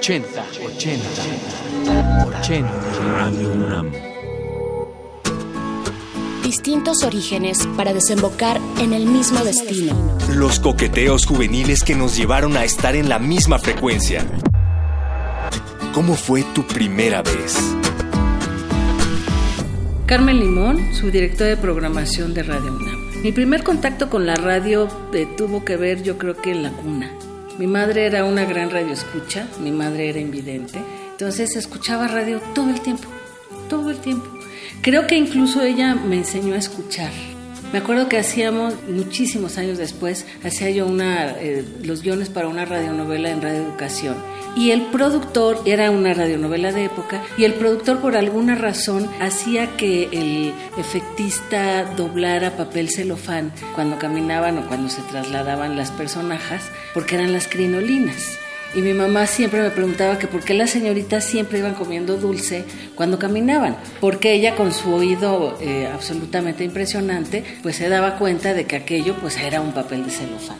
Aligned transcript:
80, 0.00 0.46
80, 0.64 1.04
80. 2.40 2.70
Radio 3.04 3.52
UNAM. 3.52 3.92
Distintos 6.42 7.04
orígenes 7.04 7.66
para 7.76 7.92
desembocar 7.92 8.58
en 8.78 8.94
el 8.94 9.04
mismo 9.04 9.44
destino. 9.44 10.16
Los 10.34 10.58
coqueteos 10.58 11.26
juveniles 11.26 11.84
que 11.84 11.94
nos 11.94 12.16
llevaron 12.16 12.56
a 12.56 12.64
estar 12.64 12.96
en 12.96 13.10
la 13.10 13.18
misma 13.18 13.58
frecuencia. 13.58 14.24
¿Cómo 15.92 16.14
fue 16.14 16.44
tu 16.54 16.66
primera 16.66 17.20
vez? 17.20 17.58
Carmen 20.06 20.40
Limón, 20.40 20.94
su 20.94 21.10
director 21.10 21.46
de 21.46 21.58
programación 21.58 22.32
de 22.32 22.42
Radio 22.42 22.72
UNAM. 22.72 23.22
Mi 23.22 23.32
primer 23.32 23.62
contacto 23.62 24.08
con 24.08 24.24
la 24.24 24.34
radio 24.34 24.88
eh, 25.12 25.28
tuvo 25.36 25.62
que 25.62 25.76
ver, 25.76 26.02
yo 26.02 26.16
creo 26.16 26.38
que 26.38 26.52
en 26.52 26.62
la 26.62 26.70
cuna. 26.70 27.10
Mi 27.58 27.66
madre 27.66 28.06
era 28.06 28.24
una 28.24 28.44
gran 28.44 28.70
radioescucha, 28.70 29.46
mi 29.60 29.70
madre 29.70 30.08
era 30.08 30.18
invidente, 30.18 30.78
entonces 31.10 31.56
escuchaba 31.56 32.08
radio 32.08 32.40
todo 32.54 32.70
el 32.70 32.80
tiempo, 32.80 33.08
todo 33.68 33.90
el 33.90 33.98
tiempo. 33.98 34.26
Creo 34.82 35.06
que 35.06 35.16
incluso 35.16 35.60
ella 35.60 35.94
me 35.94 36.16
enseñó 36.16 36.54
a 36.54 36.58
escuchar. 36.58 37.10
Me 37.72 37.78
acuerdo 37.78 38.08
que 38.08 38.18
hacíamos, 38.18 38.74
muchísimos 38.88 39.56
años 39.56 39.78
después, 39.78 40.26
hacía 40.42 40.70
yo 40.70 40.86
una, 40.86 41.30
eh, 41.38 41.64
los 41.84 42.02
guiones 42.02 42.28
para 42.28 42.48
una 42.48 42.64
radionovela 42.64 43.30
en 43.30 43.40
Radio 43.40 43.62
Educación 43.62 44.16
y 44.56 44.72
el 44.72 44.86
productor 44.86 45.62
era 45.64 45.90
una 45.90 46.12
radionovela 46.12 46.72
de 46.72 46.86
época 46.86 47.22
y 47.38 47.44
el 47.44 47.54
productor 47.54 48.00
por 48.00 48.16
alguna 48.16 48.56
razón 48.56 49.08
hacía 49.20 49.76
que 49.76 50.08
el 50.10 50.52
efectista 50.76 51.84
doblara 51.94 52.56
papel 52.56 52.90
celofán 52.90 53.52
cuando 53.74 53.98
caminaban 53.98 54.58
o 54.58 54.66
cuando 54.66 54.88
se 54.88 55.02
trasladaban 55.02 55.76
las 55.76 55.92
personajes 55.92 56.62
porque 56.92 57.14
eran 57.14 57.32
las 57.32 57.46
crinolinas. 57.46 58.38
Y 58.74 58.82
mi 58.82 58.94
mamá 58.94 59.26
siempre 59.26 59.62
me 59.62 59.70
preguntaba 59.70 60.18
que 60.18 60.28
por 60.28 60.44
qué 60.44 60.54
las 60.54 60.70
señoritas 60.70 61.24
siempre 61.24 61.58
iban 61.58 61.74
comiendo 61.74 62.16
dulce 62.16 62.64
cuando 62.94 63.18
caminaban, 63.18 63.76
porque 64.00 64.32
ella 64.32 64.54
con 64.54 64.72
su 64.72 64.94
oído 64.94 65.58
eh, 65.60 65.88
absolutamente 65.92 66.62
impresionante, 66.62 67.44
pues 67.62 67.76
se 67.76 67.88
daba 67.88 68.16
cuenta 68.16 68.54
de 68.54 68.66
que 68.66 68.76
aquello 68.76 69.16
pues 69.16 69.36
era 69.38 69.60
un 69.60 69.72
papel 69.72 70.04
de 70.04 70.10
celofán. 70.10 70.58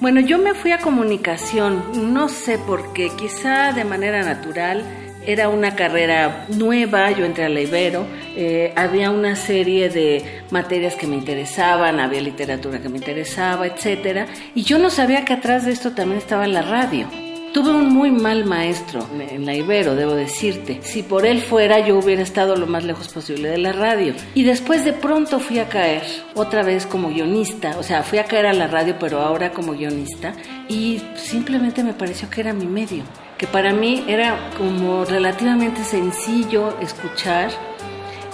Bueno, 0.00 0.20
yo 0.20 0.38
me 0.38 0.54
fui 0.54 0.72
a 0.72 0.78
comunicación, 0.78 2.14
no 2.14 2.28
sé 2.28 2.58
por 2.58 2.92
qué, 2.92 3.10
quizá 3.16 3.72
de 3.72 3.84
manera 3.84 4.22
natural. 4.22 4.84
Era 5.26 5.48
una 5.48 5.74
carrera 5.74 6.46
nueva, 6.48 7.10
yo 7.10 7.24
entré 7.24 7.44
a 7.44 7.48
la 7.48 7.60
Ibero, 7.60 8.06
eh, 8.36 8.72
había 8.76 9.10
una 9.10 9.34
serie 9.34 9.88
de 9.88 10.42
materias 10.50 10.94
que 10.94 11.08
me 11.08 11.16
interesaban, 11.16 11.98
había 11.98 12.20
literatura 12.20 12.78
que 12.80 12.88
me 12.88 12.98
interesaba, 12.98 13.66
etcétera, 13.66 14.26
y 14.54 14.62
yo 14.62 14.78
no 14.78 14.88
sabía 14.88 15.24
que 15.24 15.32
atrás 15.32 15.66
de 15.66 15.72
esto 15.72 15.92
también 15.92 16.18
estaba 16.18 16.46
la 16.46 16.62
radio. 16.62 17.08
Tuve 17.52 17.70
un 17.70 17.92
muy 17.92 18.10
mal 18.10 18.44
maestro 18.44 19.08
en 19.18 19.46
la 19.46 19.54
Ibero, 19.54 19.96
debo 19.96 20.14
decirte. 20.14 20.80
Si 20.82 21.02
por 21.02 21.24
él 21.24 21.40
fuera, 21.40 21.80
yo 21.80 21.96
hubiera 21.96 22.22
estado 22.22 22.54
lo 22.54 22.66
más 22.66 22.84
lejos 22.84 23.08
posible 23.08 23.48
de 23.48 23.56
la 23.56 23.72
radio. 23.72 24.12
Y 24.34 24.44
después 24.44 24.84
de 24.84 24.92
pronto 24.92 25.40
fui 25.40 25.58
a 25.58 25.66
caer 25.66 26.02
otra 26.34 26.62
vez 26.62 26.84
como 26.84 27.08
guionista. 27.08 27.78
O 27.78 27.82
sea, 27.82 28.02
fui 28.02 28.18
a 28.18 28.24
caer 28.24 28.44
a 28.44 28.52
la 28.52 28.66
radio, 28.66 28.96
pero 29.00 29.20
ahora 29.20 29.52
como 29.52 29.72
guionista. 29.72 30.34
Y 30.68 31.00
simplemente 31.14 31.82
me 31.82 31.94
pareció 31.94 32.28
que 32.28 32.42
era 32.42 32.52
mi 32.52 32.66
medio. 32.66 33.04
Que 33.38 33.46
para 33.46 33.72
mí 33.72 34.04
era 34.08 34.50
como 34.56 35.04
relativamente 35.04 35.84
sencillo 35.84 36.78
escuchar. 36.80 37.50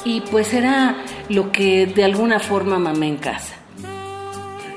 Y 0.05 0.20
pues 0.22 0.53
era 0.53 0.97
lo 1.28 1.53
que 1.53 1.86
de 1.86 2.05
alguna 2.05 2.41
forma 2.41 2.78
mamé 2.78 3.08
en 3.08 3.17
casa 3.17 3.55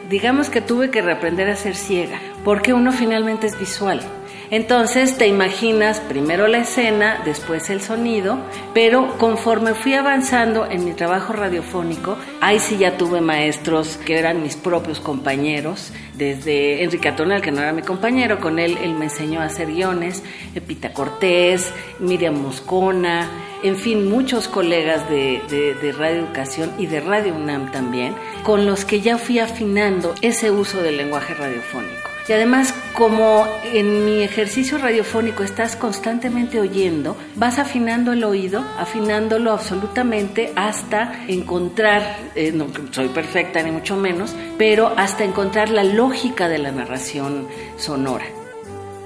digamos 0.09 0.49
que 0.49 0.61
tuve 0.61 0.91
que 0.91 1.01
reaprender 1.01 1.49
a 1.49 1.55
ser 1.55 1.75
ciega, 1.75 2.19
porque 2.43 2.73
uno 2.73 2.91
finalmente 2.91 3.47
es 3.47 3.57
visual. 3.57 4.01
Entonces 4.51 5.17
te 5.17 5.27
imaginas 5.27 5.99
primero 5.99 6.47
la 6.47 6.59
escena, 6.59 7.21
después 7.25 7.69
el 7.69 7.81
sonido, 7.81 8.37
pero 8.73 9.17
conforme 9.17 9.73
fui 9.73 9.93
avanzando 9.93 10.69
en 10.69 10.85
mi 10.85 10.93
trabajo 10.93 11.33
radiofónico, 11.33 12.17
ahí 12.41 12.59
sí 12.59 12.77
ya 12.77 12.97
tuve 12.97 13.21
maestros 13.21 13.97
que 13.97 14.17
eran 14.17 14.43
mis 14.43 14.55
propios 14.55 14.99
compañeros, 14.99 15.91
desde 16.13 16.83
Enrique 16.83 17.09
Atonal, 17.09 17.41
que 17.41 17.51
no 17.51 17.61
era 17.61 17.73
mi 17.73 17.81
compañero, 17.81 18.39
con 18.39 18.59
él 18.59 18.77
él 18.83 18.93
me 18.93 19.05
enseñó 19.05 19.41
a 19.41 19.45
hacer 19.45 19.67
guiones, 19.67 20.23
Epita 20.53 20.93
Cortés, 20.93 21.73
Miriam 21.99 22.35
Moscona, 22.35 23.27
en 23.63 23.75
fin, 23.75 24.07
muchos 24.07 24.47
colegas 24.47 25.09
de, 25.09 25.41
de 25.81 25.91
Radio 25.91 26.21
Educación 26.21 26.71
y 26.77 26.85
de 26.85 27.01
Radio 27.01 27.33
UNAM 27.33 27.71
también, 27.71 28.13
con 28.43 28.65
los 28.67 28.85
que 28.85 29.01
ya 29.01 29.17
fui 29.17 29.39
afinando 29.39 30.13
ese 30.21 30.51
uso 30.51 30.83
del 30.83 30.97
lenguaje 30.97 31.33
radiofónico. 31.33 32.14
Y 32.27 32.33
además, 32.33 32.73
como 32.93 33.45
en 33.71 34.03
mi 34.03 34.23
ejercicio 34.23 34.79
radiofónico 34.79 35.43
estás 35.43 35.75
constantemente 35.75 36.59
oyendo, 36.59 37.15
vas 37.35 37.59
afinando 37.59 38.13
el 38.13 38.23
oído, 38.23 38.65
afinándolo 38.79 39.51
absolutamente 39.51 40.51
hasta 40.55 41.23
encontrar, 41.27 42.17
eh, 42.33 42.51
no 42.51 42.67
soy 42.89 43.09
perfecta 43.09 43.61
ni 43.61 43.69
mucho 43.69 43.95
menos, 43.95 44.35
pero 44.57 44.91
hasta 44.97 45.23
encontrar 45.23 45.69
la 45.69 45.83
lógica 45.83 46.47
de 46.49 46.57
la 46.57 46.71
narración 46.71 47.47
sonora. 47.77 48.25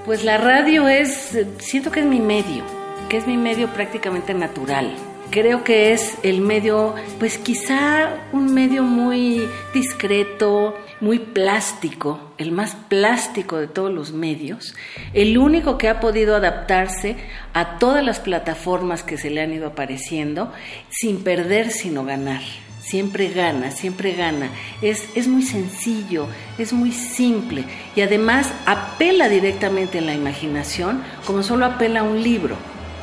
Pues 0.06 0.24
la 0.24 0.38
radio 0.38 0.88
es, 0.88 1.38
siento 1.58 1.92
que 1.92 2.00
es 2.00 2.06
mi 2.06 2.22
medio, 2.22 2.64
que 3.10 3.18
es 3.18 3.28
mi 3.28 3.36
medio 3.36 3.68
prácticamente 3.74 4.34
natural 4.34 4.96
creo 5.30 5.64
que 5.64 5.94
es 5.94 6.18
el 6.24 6.42
medio, 6.42 6.96
pues 7.20 7.38
quizá 7.38 8.10
un 8.32 8.54
medio 8.54 8.84
muy 8.84 9.48
discreto, 9.74 10.76
muy 11.02 11.20
plástico, 11.20 12.20
el 12.38 12.52
más 12.52 12.76
plástico 12.76 13.58
de 13.58 13.68
todos 13.68 13.94
los 13.94 14.12
medios, 14.12 14.76
el 15.14 15.38
único 15.38 15.78
que 15.78 15.90
ha 15.90 16.00
podido 16.00 16.36
adaptarse 16.36 17.16
a 17.54 17.78
todas 17.78 18.04
las 18.04 18.20
plataformas 18.20 19.04
que 19.04 19.18
se 19.18 19.30
le 19.30 19.42
han 19.42 19.54
ido 19.54 19.68
apareciendo 19.68 20.52
sin 20.90 21.24
perder 21.24 21.72
sino 21.72 22.04
ganar. 22.04 22.42
Siempre 22.82 23.30
gana, 23.30 23.70
siempre 23.70 24.14
gana. 24.14 24.50
Es, 24.82 25.10
es 25.16 25.28
muy 25.28 25.44
sencillo, 25.44 26.26
es 26.58 26.74
muy 26.74 26.92
simple 26.92 27.64
y 27.96 28.02
además 28.02 28.52
apela 28.66 29.30
directamente 29.30 30.00
en 30.00 30.08
la 30.08 30.16
imaginación 30.16 31.04
como 31.26 31.44
solo 31.44 31.66
apela 31.66 32.00
a 32.00 32.04
un 32.04 32.24
libro, 32.24 32.56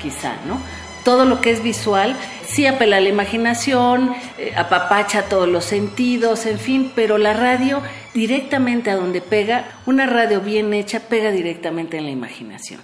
quizá, 0.03 0.35
¿no? 0.47 0.61
Todo 1.07 1.25
lo 1.25 1.41
que 1.41 1.53
es 1.53 1.63
visual 1.63 2.17
sí 2.49 2.67
apela 2.67 2.97
a 2.97 3.01
la 3.01 3.09
imaginación, 3.09 4.13
eh, 4.39 4.53
apapacha 4.57 5.29
todos 5.29 5.49
los 5.49 5.65
sentidos, 5.65 6.47
en 6.47 6.59
fin, 6.59 6.91
pero 6.97 7.17
la 7.17 7.33
radio 7.33 7.81
directamente 8.13 8.91
a 8.91 8.97
donde 8.97 9.21
pega, 9.21 9.69
una 9.87 10.07
radio 10.07 10.41
bien 10.41 10.75
hecha 10.75 10.99
pega 10.99 11.31
directamente 11.31 11.97
en 11.99 12.07
la 12.07 12.11
imaginación. 12.11 12.81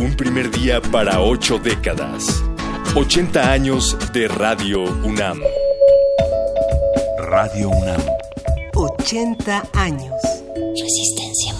Un 0.00 0.16
primer 0.16 0.50
día 0.50 0.80
para 0.80 1.20
ocho 1.20 1.58
décadas. 1.58 2.42
80 2.94 3.52
años 3.52 3.98
de 4.14 4.28
Radio 4.28 4.84
UNAM. 5.04 5.40
Radio 7.18 7.68
UNAM. 7.68 8.00
80 8.74 9.64
años. 9.74 10.14
Resistencia 10.56 11.57